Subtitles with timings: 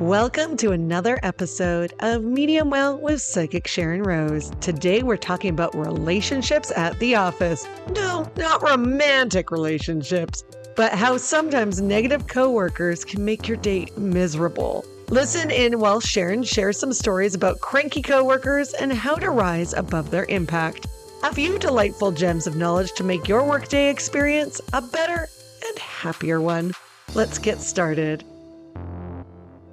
[0.00, 4.50] Welcome to another episode of Medium Well with Psychic Sharyn Rose.
[4.60, 7.68] Today we're talking about relationships at the office.
[7.90, 10.44] No, not romantic relationships,
[10.76, 14.84] but how sometimes negative coworkers can make your day miserable.
[15.08, 20.10] Listen in while Sharyn shares some stories about cranky coworkers and how to rise above
[20.10, 20.86] their impact.
[21.22, 25.28] A few delightful gems of knowledge to make your workday experience a better
[25.68, 26.72] and happier one.
[27.14, 28.24] Let's get started.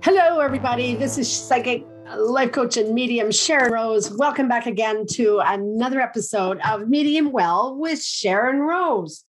[0.01, 0.95] Hello, everybody.
[0.95, 1.85] This is psychic
[2.15, 4.09] life coach and medium Sharyn Rose.
[4.09, 9.25] Welcome back again to another episode of Medium Well with Sharyn Rose.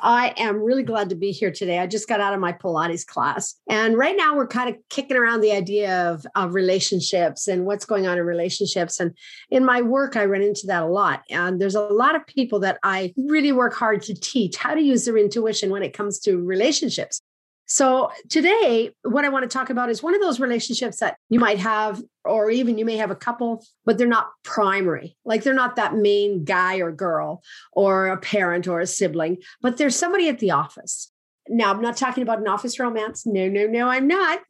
[0.00, 1.78] I am really glad to be here today.
[1.78, 3.56] I just got out of my Pilates class.
[3.68, 7.84] And right now we're kind of kicking around the idea of, of relationships and what's
[7.84, 9.00] going on in relationships.
[9.00, 9.14] And
[9.50, 11.22] in my work, I run into that a lot.
[11.28, 14.80] And there's a lot of people that I really work hard to teach how to
[14.80, 17.20] use their intuition when it comes to relationships.
[17.68, 21.38] So, today, what I want to talk about is one of those relationships that you
[21.38, 25.16] might have, or even you may have a couple, but they're not primary.
[25.26, 29.76] Like they're not that main guy or girl, or a parent or a sibling, but
[29.76, 31.12] there's somebody at the office
[31.50, 33.26] now, I'm not talking about an office romance.
[33.26, 34.40] No, no, no, I'm not.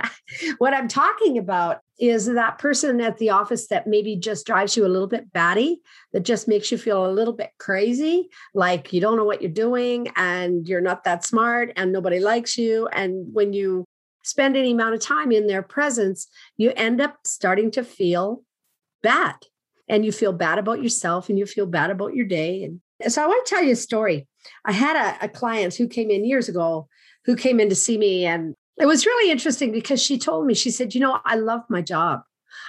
[0.58, 4.84] what I'm talking about is that person at the office that maybe just drives you
[4.84, 5.80] a little bit batty,
[6.12, 9.50] that just makes you feel a little bit crazy, like you don't know what you're
[9.50, 12.88] doing and you're not that smart and nobody likes you.
[12.88, 13.84] And when you
[14.22, 18.42] spend any amount of time in their presence, you end up starting to feel
[19.02, 19.36] bad.
[19.86, 22.64] And you feel bad about yourself and you feel bad about your day.
[22.64, 24.26] And so I want to tell you a story.
[24.64, 26.88] I had a, a client who came in years ago
[27.24, 28.24] who came in to see me.
[28.24, 31.62] And it was really interesting because she told me, she said, You know, I love
[31.68, 32.22] my job.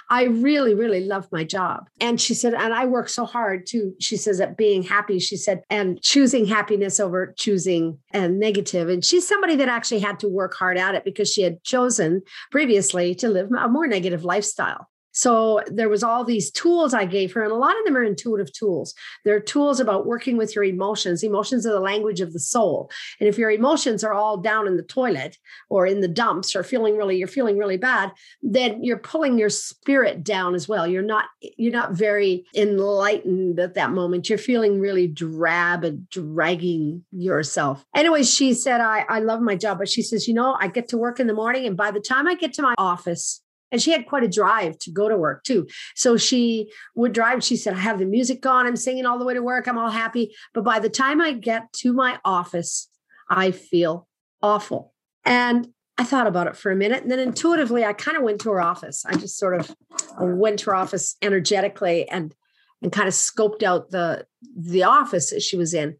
[0.08, 1.88] I really, really love my job.
[2.00, 3.94] And she said, and I work so hard too.
[4.00, 8.88] She says, at being happy, she said, and choosing happiness over choosing and negative.
[8.88, 12.22] And she's somebody that actually had to work hard at it because she had chosen
[12.50, 14.88] previously to live a more negative lifestyle.
[15.16, 18.04] So there was all these tools I gave her, and a lot of them are
[18.04, 18.94] intuitive tools.
[19.24, 21.22] They're tools about working with your emotions.
[21.22, 22.90] Emotions are the language of the soul.
[23.18, 25.38] And if your emotions are all down in the toilet
[25.70, 28.12] or in the dumps or feeling really, you're feeling really bad,
[28.42, 30.86] then you're pulling your spirit down as well.
[30.86, 34.28] You're not, you're not very enlightened at that moment.
[34.28, 37.82] You're feeling really drab and dragging yourself.
[37.94, 40.88] Anyway, she said, I, I love my job, but she says, you know, I get
[40.88, 43.40] to work in the morning, and by the time I get to my office,
[43.72, 45.66] and she had quite a drive to go to work too.
[45.94, 47.42] So she would drive.
[47.42, 48.66] She said, I have the music on.
[48.66, 49.66] I'm singing all the way to work.
[49.66, 50.34] I'm all happy.
[50.54, 52.88] But by the time I get to my office,
[53.28, 54.08] I feel
[54.42, 54.92] awful.
[55.24, 55.68] And
[55.98, 57.02] I thought about it for a minute.
[57.02, 59.04] And then intuitively, I kind of went to her office.
[59.06, 59.74] I just sort of
[60.18, 62.34] went to her office energetically and
[62.82, 65.96] and kind of scoped out the the office that she was in.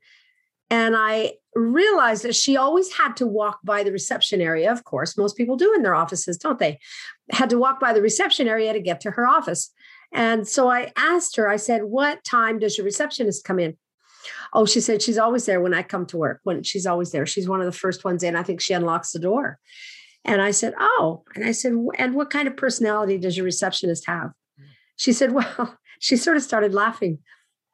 [0.68, 4.70] And I realized that she always had to walk by the reception area.
[4.70, 6.78] Of course, most people do in their offices, don't they?
[7.30, 9.72] Had to walk by the reception area to get to her office.
[10.12, 13.76] And so I asked her, I said, What time does your receptionist come in?
[14.52, 16.40] Oh, she said she's always there when I come to work.
[16.44, 17.26] When she's always there.
[17.26, 18.36] She's one of the first ones in.
[18.36, 19.58] I think she unlocks the door.
[20.24, 24.06] And I said, Oh, and I said, and what kind of personality does your receptionist
[24.06, 24.32] have?
[24.60, 24.66] Mm.
[24.96, 27.18] She said, Well, she sort of started laughing.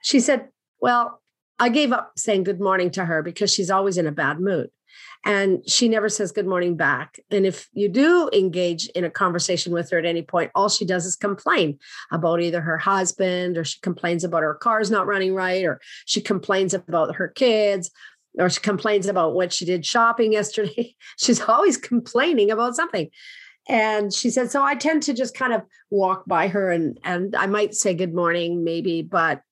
[0.03, 0.49] She said,
[0.81, 1.22] Well,
[1.59, 4.71] I gave up saying good morning to her because she's always in a bad mood.
[5.25, 7.21] And she never says good morning back.
[7.31, 10.85] And if you do engage in a conversation with her at any point, all she
[10.85, 11.79] does is complain
[12.11, 16.21] about either her husband or she complains about her car's not running right, or she
[16.21, 17.91] complains about her kids,
[18.39, 20.97] or she complains about what she did shopping yesterday.
[21.19, 23.09] She's always complaining about something.
[23.69, 27.37] And she said, so I tend to just kind of walk by her and and
[27.37, 29.43] I might say good morning, maybe, but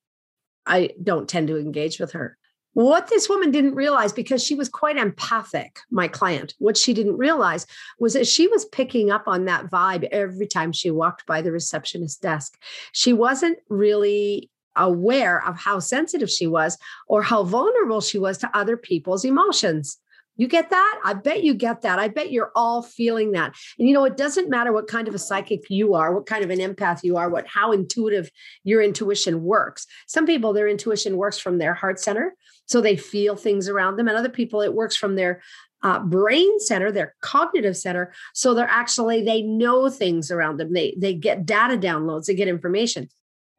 [0.66, 2.37] I don't tend to engage with her.
[2.72, 7.16] What this woman didn't realize, because she was quite empathic, my client, what she didn't
[7.16, 7.66] realize
[7.98, 11.50] was that she was picking up on that vibe every time she walked by the
[11.50, 12.62] receptionist desk.
[12.93, 16.78] She wasn't really aware of how sensitive she was
[17.09, 19.98] or how vulnerable she was to other people's emotions.
[20.40, 21.00] You get that?
[21.04, 21.98] I bet you get that.
[21.98, 23.54] I bet you're all feeling that.
[23.78, 26.42] And you know, it doesn't matter what kind of a psychic you are, what kind
[26.42, 28.30] of an empath you are, what how intuitive
[28.65, 29.86] your intuition works.
[30.06, 32.34] Some people their intuition works from their heart center,
[32.65, 35.42] so they feel things around them, and other people it works from their
[35.82, 38.10] uh, brain center, their cognitive center.
[38.32, 40.72] So they're actually they know things around them.
[40.72, 43.10] They they get data downloads, they get information.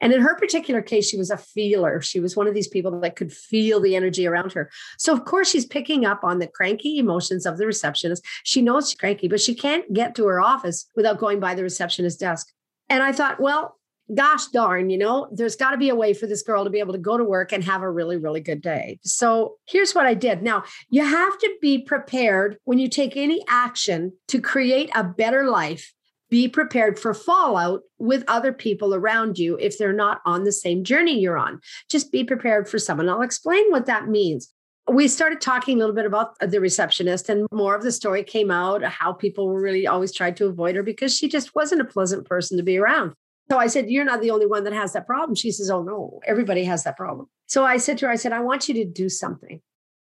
[0.01, 2.01] And in her particular case, she was a feeler.
[2.01, 4.69] She was one of these people that could feel the energy around her.
[4.98, 8.25] So, of course, she's picking up on the cranky emotions of the receptionist.
[8.44, 11.63] She knows she's cranky, but she can't get to her office without going by the
[11.63, 12.51] receptionist desk.
[12.89, 13.77] And I thought, well,
[14.13, 16.80] gosh darn, you know, there's got to be a way for this girl to be
[16.80, 19.00] able to go to work and have a really, really good day.
[19.04, 20.42] So here's what I did.
[20.42, 25.50] Now, you have to be prepared when you take any action to create a better
[25.50, 25.94] life.
[26.31, 30.83] Be prepared for fallout with other people around you if they're not on the same
[30.83, 31.60] journey you're on.
[31.89, 33.07] Just be prepared for someone.
[33.07, 34.51] I'll explain what that means
[34.89, 38.50] we started talking a little bit about the receptionist and more of the story came
[38.50, 42.25] out how people really always tried to avoid her because she just wasn't a pleasant
[42.25, 43.13] person to be around
[43.51, 45.36] so I said, You're not the only one that has that problem.
[45.36, 47.28] She says, Oh, no, everybody has that problem.
[47.48, 49.60] So I said to her, I said, I want you to do something.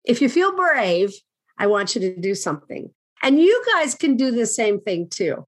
[0.03, 1.13] If you feel brave,
[1.59, 2.89] I want you to do something.
[3.21, 5.45] And you guys can do the same thing too.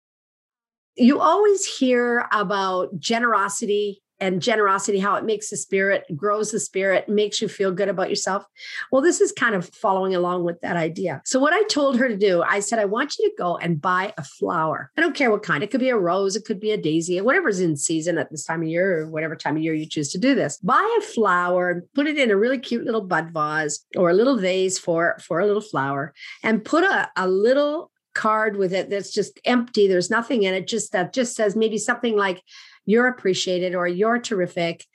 [0.98, 7.08] You always hear about generosity and generosity, how it makes the spirit, grows the spirit,
[7.08, 8.44] makes you feel good about yourself.
[8.92, 11.22] Well, this is kind of following along with that idea.
[11.26, 13.82] So, what I told her to do, I said, I want you to go and
[13.82, 14.92] buy a flower.
[14.98, 17.22] I don't care what kind, it could be a rose, it could be a daisy,
[17.22, 20.12] whatever's in season at this time of year or whatever time of year you choose
[20.14, 20.58] to do this.
[20.58, 24.14] Buy a flower and put it in a really cute little bud vase or a
[24.14, 28.90] little vase for, for a little flower and put a, a little card with it
[28.90, 29.88] that's just empty.
[29.88, 32.44] There's nothing in it, just that just says maybe something like,
[32.86, 34.86] you're appreciated or you're terrific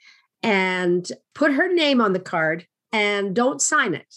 [0.41, 4.15] and put her name on the card and don't sign it.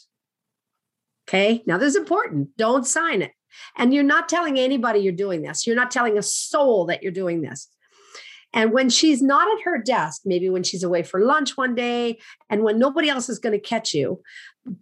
[1.29, 1.63] Okay.
[1.67, 2.57] Now, this is important.
[2.57, 3.33] Don't sign it.
[3.77, 5.67] And you're not telling anybody you're doing this.
[5.67, 7.69] You're not telling a soul that you're doing this.
[8.53, 12.19] And when she's not at her desk, maybe when she's away for lunch one day,
[12.49, 14.23] and when nobody else is going to catch you,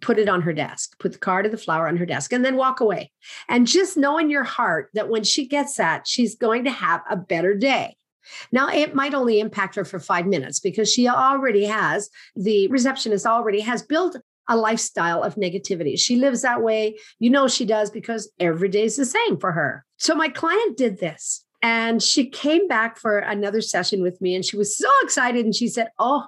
[0.01, 2.43] put it on her desk, put the card of the flower on her desk, and
[2.43, 3.11] then walk away.
[3.47, 7.01] And just know in your heart that when she gets that, she's going to have
[7.09, 7.95] a better day.
[8.51, 13.25] Now, it might only impact her for five minutes because she already has, the receptionist
[13.25, 14.17] already has built
[14.47, 15.99] a lifestyle of negativity.
[15.99, 16.97] She lives that way.
[17.19, 19.85] You know, she does because every day is the same for her.
[19.97, 24.45] So, my client did this and she came back for another session with me and
[24.45, 25.45] she was so excited.
[25.45, 26.25] And she said, Oh,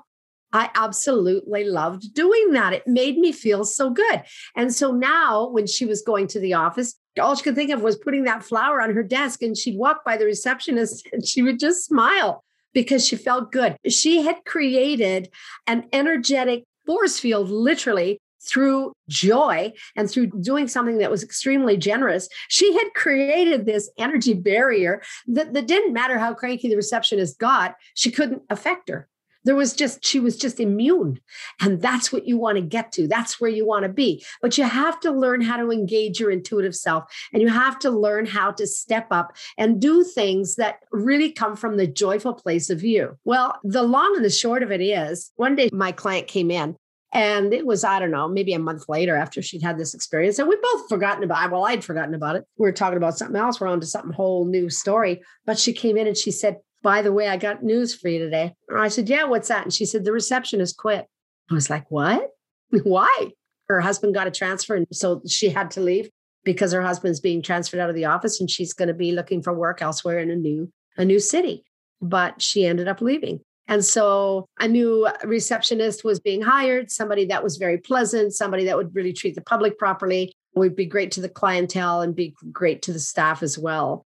[0.58, 2.74] I absolutely loved doing that.
[2.74, 4.24] It made me feel so good.
[4.56, 7.84] And so now, when she was going to the office, all she could think of
[7.84, 11.44] was putting that flower on her desk and she'd walk by the receptionist and she
[11.44, 12.44] would just smile
[12.74, 13.78] because she felt good.
[13.88, 15.30] She had created
[15.68, 22.30] an energetic force field, literally, through joy and through doing something that was extremely generous,
[22.48, 27.76] she had created this energy barrier that, that didn't matter how cranky the receptionist got,
[27.94, 29.08] she couldn't affect her.
[29.48, 31.20] There was just, she was just immune.
[31.62, 33.08] And that's what you want to get to.
[33.08, 34.24] That's where you want to be.
[34.42, 37.90] But you have to learn how to engage your intuitive self and you have to
[37.90, 42.70] learn how to step up and do things that really come from the joyful place
[42.70, 43.18] of you.
[43.24, 46.76] Well, the long and the short of it is one day my client came in
[47.14, 50.40] and it was, I don't know, maybe a month later after she'd had this experience.
[50.40, 51.52] And we both forgotten about it.
[51.52, 52.44] Well, I'd forgotten about it.
[52.58, 53.62] We were talking about something else.
[53.62, 55.22] We're on to something whole new story.
[55.46, 58.20] But she came in and she said, by the way, I got news for you
[58.20, 58.54] today.
[58.76, 59.64] I said, Yeah, what's that?
[59.64, 61.06] And she said, The receptionist quit.
[61.50, 62.30] I was like, What?
[62.84, 63.32] Why?
[63.68, 64.76] Her husband got a transfer.
[64.76, 66.10] And so she had to leave
[66.44, 69.42] because her husband's being transferred out of the office and she's going to be looking
[69.42, 71.64] for work elsewhere in a new a new city.
[72.02, 73.42] But she ended up leaving.
[73.68, 78.78] And so a new receptionist was being hired, somebody that was very pleasant, somebody that
[78.78, 82.82] would really treat the public properly, would be great to the clientele and be great
[82.84, 84.06] to the staff as well.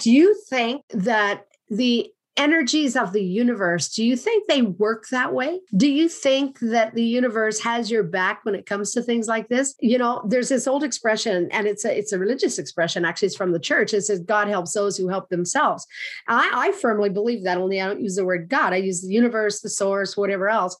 [0.00, 5.34] Do you think that the energies of the universe, do you think they work that
[5.34, 5.60] way?
[5.76, 9.48] Do you think that the universe has your back when it comes to things like
[9.48, 9.74] this?
[9.80, 13.04] You know, there's this old expression, and it's a it's a religious expression.
[13.04, 13.92] Actually, it's from the church.
[13.92, 15.86] It says God helps those who help themselves.
[16.28, 17.58] I, I firmly believe that.
[17.58, 18.72] Only I don't use the word God.
[18.72, 20.78] I use the universe, the source, whatever else.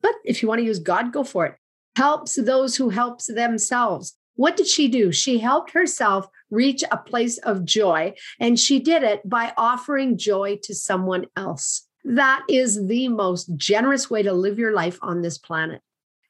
[0.00, 1.56] But if you want to use God, go for it.
[1.96, 4.16] Helps those who helps themselves.
[4.36, 5.12] What did she do?
[5.12, 10.58] She helped herself reach a place of joy, and she did it by offering joy
[10.64, 11.86] to someone else.
[12.04, 15.82] That is the most generous way to live your life on this planet.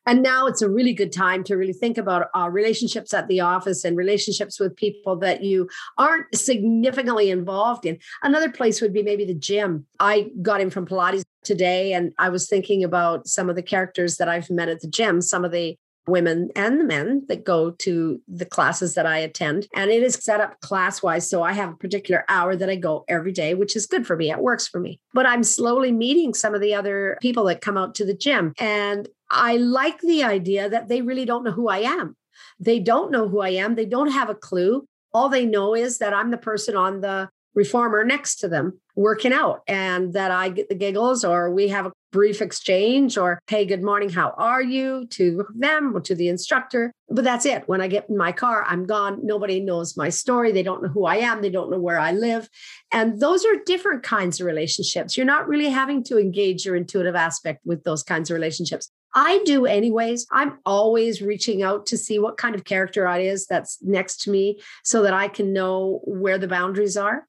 [0.07, 3.41] And now it's a really good time to really think about uh, relationships at the
[3.41, 7.99] office and relationships with people that you aren't significantly involved in.
[8.23, 9.87] Another place would be maybe the gym.
[10.01, 14.17] I got in from Pilates today and I was thinking about some of the characters
[14.17, 15.77] that I've met at the gym, some of the
[16.07, 19.69] women and the men that go to the classes that I attend.
[19.75, 21.29] And it is set up class wise.
[21.29, 24.17] So I have a particular hour that I go every day, which is good for
[24.17, 24.31] me.
[24.31, 25.01] It works for me.
[25.13, 28.55] But I'm slowly meeting some of the other people that come out to the gym.
[28.59, 32.17] And I like the idea that they really don't know who I am.
[32.59, 33.75] They don't know who I am.
[33.75, 34.87] They don't have a clue.
[35.13, 39.33] All they know is that I'm the person on the reformer next to them working
[39.33, 43.65] out and that I get the giggles or we have a brief exchange or, hey,
[43.65, 46.93] good morning, how are you to them or to the instructor.
[47.09, 47.65] But that's it.
[47.67, 49.21] When I get in my car, I'm gone.
[49.23, 50.53] Nobody knows my story.
[50.53, 51.43] They don't know who I am.
[51.43, 52.49] They don't know where I live.
[52.93, 55.17] And those are different kinds of relationships.
[55.17, 58.91] You're not really having to engage your intuitive aspect with those kinds of relationships.
[59.15, 60.27] I do anyways.
[60.31, 64.31] I'm always reaching out to see what kind of character I is that's next to
[64.31, 67.27] me so that I can know where the boundaries are.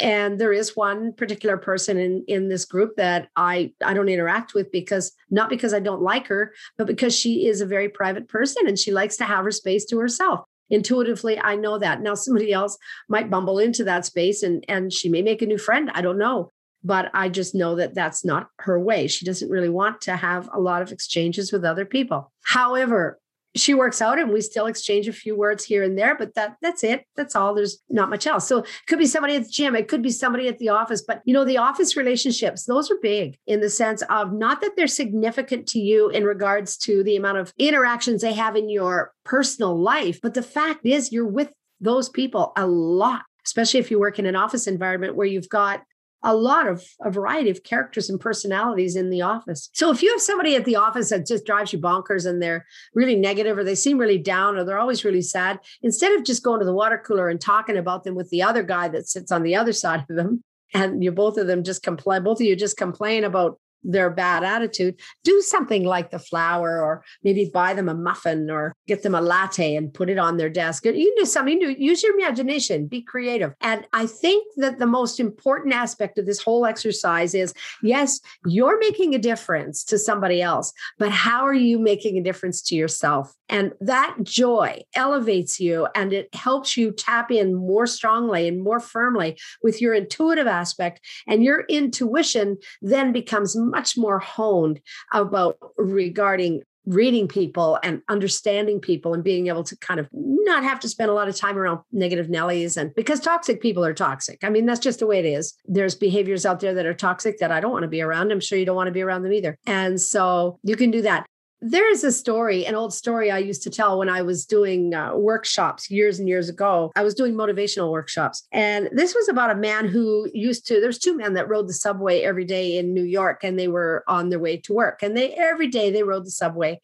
[0.00, 4.54] And there is one particular person in, in this group that I, I don't interact
[4.54, 8.26] with because not because I don't like her, but because she is a very private
[8.26, 10.40] person and she likes to have her space to herself.
[10.70, 12.00] Intuitively, I know that.
[12.00, 12.78] Now somebody else
[13.08, 15.90] might bumble into that space and, and she may make a new friend.
[15.94, 16.50] I don't know
[16.82, 19.06] but I just know that that's not her way.
[19.06, 22.32] She doesn't really want to have a lot of exchanges with other people.
[22.42, 23.19] However,
[23.56, 26.56] she works out and we still exchange a few words here and there but that
[26.62, 27.04] that's it.
[27.16, 27.54] That's all.
[27.54, 28.46] There's not much else.
[28.46, 29.74] So it could be somebody at the gym.
[29.74, 31.02] It could be somebody at the office.
[31.06, 34.72] But you know the office relationships those are big in the sense of not that
[34.76, 39.12] they're significant to you in regards to the amount of interactions they have in your
[39.24, 43.98] personal life but the fact is you're with those people a lot especially if you
[43.98, 45.82] work in an office environment where you've got
[46.22, 49.70] a lot of a variety of characters and personalities in the office.
[49.72, 52.66] So if you have somebody at the office that just drives you bonkers and they're
[52.94, 56.42] really negative or they seem really down or they're always really sad, instead of just
[56.42, 59.32] going to the water cooler and talking about them with the other guy that sits
[59.32, 60.42] on the other side of them,
[60.74, 64.44] and you both of them just complain, both of you just complain about their bad
[64.44, 69.14] attitude, do something like the flower, or maybe buy them a muffin or get them
[69.14, 70.84] a latte and put it on their desk.
[70.84, 73.54] You can do something, do, use your imagination, be creative.
[73.60, 78.78] And I think that the most important aspect of this whole exercise is yes, you're
[78.78, 83.34] making a difference to somebody else, but how are you making a difference to yourself?
[83.48, 88.78] And that joy elevates you and it helps you tap in more strongly and more
[88.78, 91.00] firmly with your intuitive aspect.
[91.26, 94.80] And your intuition then becomes much more honed
[95.12, 100.80] about regarding reading people and understanding people and being able to kind of not have
[100.80, 104.42] to spend a lot of time around negative Nellies and because toxic people are toxic.
[104.42, 105.54] I mean, that's just the way it is.
[105.66, 108.32] There's behaviors out there that are toxic that I don't want to be around.
[108.32, 109.58] I'm sure you don't want to be around them either.
[109.66, 111.26] And so you can do that.
[111.62, 114.94] There is a story, an old story I used to tell when I was doing
[114.94, 116.90] uh, workshops years and years ago.
[116.96, 118.46] I was doing motivational workshops.
[118.50, 121.74] And this was about a man who used to, there's two men that rode the
[121.74, 125.02] subway every day in New York and they were on their way to work.
[125.02, 126.80] And they, every day they rode the subway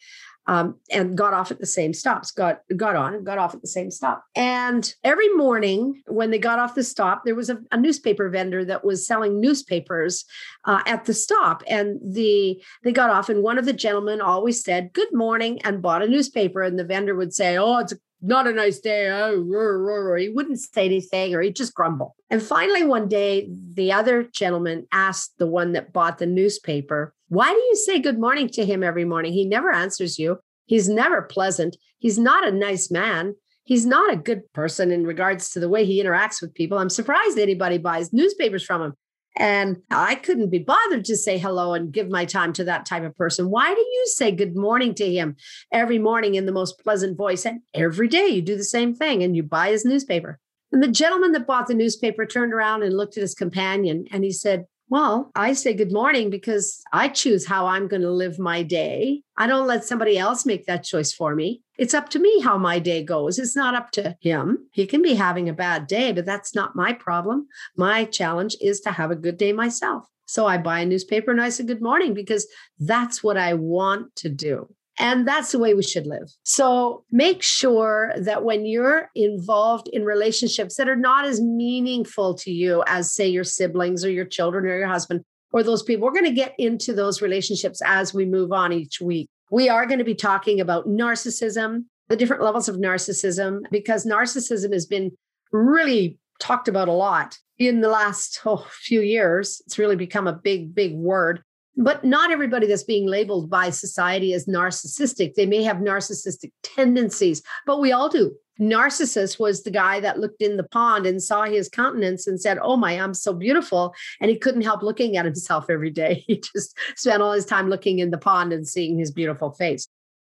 [0.48, 3.60] um, and got off at the same stops, got got on and got off at
[3.60, 4.24] the same stop.
[4.34, 8.64] And every morning when they got off the stop, there was a, a newspaper vendor
[8.64, 10.24] that was selling newspapers
[10.64, 11.62] uh, at the stop.
[11.66, 15.82] And the they got off, and one of the gentlemen always said "Good morning" and
[15.82, 16.62] bought a newspaper.
[16.62, 19.10] And the vendor would say, "Oh, it's not a nice day.
[19.10, 22.16] Oh, he wouldn't say anything or he'd just grumble.
[22.30, 27.52] And finally, one day, the other gentleman asked the one that bought the newspaper, Why
[27.52, 29.32] do you say good morning to him every morning?
[29.32, 30.38] He never answers you.
[30.66, 31.76] He's never pleasant.
[31.98, 33.34] He's not a nice man.
[33.64, 36.78] He's not a good person in regards to the way he interacts with people.
[36.78, 38.94] I'm surprised anybody buys newspapers from him.
[39.38, 43.02] And I couldn't be bothered to say hello and give my time to that type
[43.02, 43.50] of person.
[43.50, 45.36] Why do you say good morning to him
[45.72, 47.44] every morning in the most pleasant voice?
[47.44, 50.38] And every day you do the same thing and you buy his newspaper.
[50.72, 54.24] And the gentleman that bought the newspaper turned around and looked at his companion and
[54.24, 58.38] he said, well, I say good morning because I choose how I'm going to live
[58.38, 59.22] my day.
[59.36, 61.62] I don't let somebody else make that choice for me.
[61.76, 63.38] It's up to me how my day goes.
[63.38, 64.68] It's not up to him.
[64.72, 67.48] He can be having a bad day, but that's not my problem.
[67.76, 70.06] My challenge is to have a good day myself.
[70.26, 72.46] So I buy a newspaper and I say good morning because
[72.78, 74.68] that's what I want to do.
[74.98, 76.30] And that's the way we should live.
[76.42, 82.50] So make sure that when you're involved in relationships that are not as meaningful to
[82.50, 85.22] you as, say, your siblings or your children or your husband
[85.52, 89.00] or those people, we're going to get into those relationships as we move on each
[89.00, 89.28] week.
[89.50, 94.72] We are going to be talking about narcissism, the different levels of narcissism, because narcissism
[94.72, 95.12] has been
[95.52, 99.62] really talked about a lot in the last oh, few years.
[99.66, 101.42] It's really become a big, big word.
[101.76, 105.34] But not everybody that's being labeled by society as narcissistic.
[105.34, 108.34] They may have narcissistic tendencies, but we all do.
[108.58, 112.58] Narcissus was the guy that looked in the pond and saw his countenance and said,
[112.62, 113.94] Oh my, I'm so beautiful.
[114.20, 116.24] And he couldn't help looking at himself every day.
[116.26, 119.88] He just spent all his time looking in the pond and seeing his beautiful face.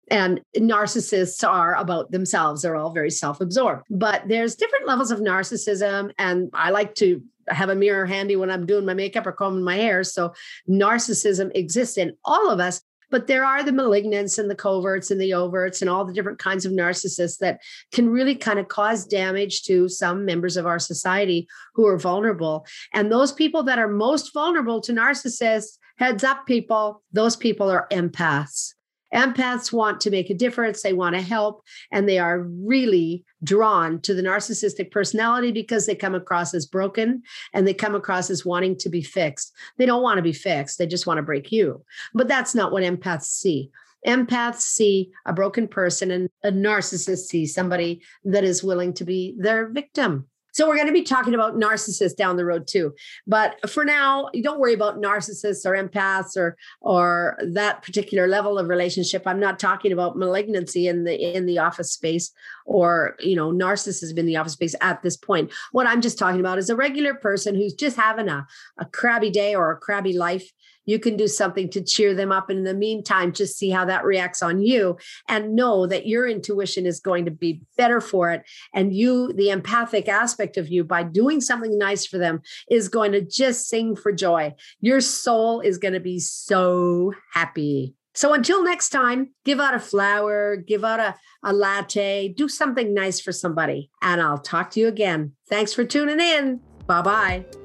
[0.09, 2.61] And narcissists are about themselves.
[2.61, 3.85] They're all very self absorbed.
[3.89, 6.11] But there's different levels of narcissism.
[6.17, 9.63] And I like to have a mirror handy when I'm doing my makeup or combing
[9.63, 10.03] my hair.
[10.03, 10.33] So
[10.69, 12.81] narcissism exists in all of us.
[13.11, 16.39] But there are the malignants and the coverts and the overts and all the different
[16.39, 20.79] kinds of narcissists that can really kind of cause damage to some members of our
[20.79, 22.65] society who are vulnerable.
[22.91, 27.87] And those people that are most vulnerable to narcissists Heads up, people, those people are
[27.91, 28.73] empaths.
[29.13, 34.01] Empaths want to make a difference, they want to help, and they are really drawn
[34.01, 37.21] to the narcissistic personality because they come across as broken
[37.53, 39.53] and they come across as wanting to be fixed.
[39.77, 41.83] They don't want to be fixed, they just want to break you.
[42.13, 43.69] But that's not what empaths see.
[44.05, 49.35] Empaths see a broken person, and a narcissist sees somebody that is willing to be
[49.37, 50.27] their victim.
[50.53, 52.93] So we're going to be talking about narcissists down the road too.
[53.27, 58.69] But for now, don't worry about narcissists or empaths or or that particular level of
[58.69, 59.23] relationship.
[59.25, 62.31] I'm not talking about malignancy in the in the office space
[62.65, 65.51] or you know narcissism in the office space at this point.
[65.71, 68.45] What I'm just talking about is a regular person who's just having a,
[68.77, 70.49] a crabby day or a crabby life
[70.85, 72.49] you can do something to cheer them up.
[72.49, 74.97] And in the meantime, just see how that reacts on you
[75.27, 78.43] and know that your intuition is going to be better for it.
[78.73, 83.11] And you, the empathic aspect of you, by doing something nice for them, is going
[83.13, 84.53] to just sing for joy.
[84.81, 87.95] Your soul is going to be so happy.
[88.15, 92.93] So until next time, give out a flower, give out a, a latte, do something
[92.93, 93.89] nice for somebody.
[94.01, 95.33] And I'll talk to you again.
[95.49, 96.59] Thanks for tuning in.
[96.85, 97.62] Bye bye.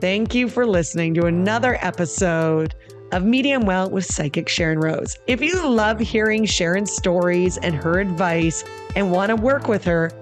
[0.00, 2.74] Thank you for listening to another episode
[3.12, 5.16] of Medium Well with Psychic Sharyn Rose.
[5.26, 8.62] If you love hearing Sharyn's stories and her advice
[8.94, 10.12] and want to work with her,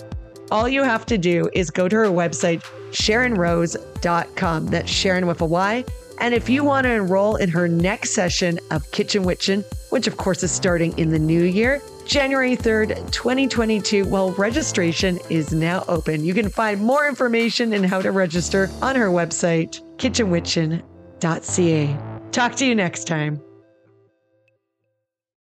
[0.52, 2.62] all you have to do is go to her website,
[2.92, 4.66] SharynRose.com.
[4.66, 5.84] That's Sharyn with a Y.
[6.20, 10.16] And if you want to enroll in her next session of Kitchen Witchin', which of
[10.18, 14.04] course is starting in the new year, January 3rd, 2022.
[14.06, 16.24] while registration is now open.
[16.24, 21.98] You can find more information and how to register on her website, kitchenwitchin.ca.
[22.32, 23.40] Talk to you next time.